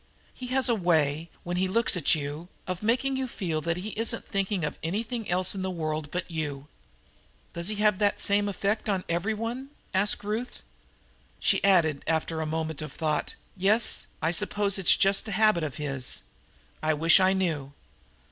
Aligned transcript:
"He 0.33 0.47
has 0.47 0.67
a 0.67 0.73
way, 0.73 1.29
when 1.43 1.57
he 1.57 1.67
looks 1.67 1.95
at 1.95 2.15
you, 2.15 2.47
of 2.65 2.81
making 2.81 3.17
you 3.17 3.27
feel 3.27 3.61
that 3.61 3.77
he 3.77 3.89
isn't 3.89 4.25
thinking 4.25 4.65
of 4.65 4.79
anything 4.81 5.29
else 5.29 5.53
in 5.53 5.61
the 5.61 5.69
world 5.69 6.09
but 6.09 6.31
you." 6.31 6.67
"Does 7.53 7.67
he 7.67 7.75
have 7.75 7.99
that 7.99 8.19
same 8.19 8.49
effect 8.49 8.89
on 8.89 9.03
every 9.07 9.35
one?" 9.35 9.69
asked 9.93 10.23
Ruth. 10.23 10.63
She 11.39 11.63
added, 11.63 12.03
after 12.07 12.41
a 12.41 12.47
moment 12.47 12.81
of 12.81 12.91
thought, 12.91 13.35
"Yes, 13.55 14.07
I 14.23 14.31
suppose 14.31 14.79
it's 14.79 14.97
just 14.97 15.27
a 15.27 15.33
habit 15.33 15.63
of 15.63 15.75
his. 15.75 16.21
I 16.81 16.95
wish 16.95 17.19
I 17.19 17.33
knew." 17.33 17.71